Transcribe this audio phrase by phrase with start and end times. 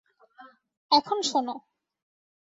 [0.91, 1.55] এখন, শোনো।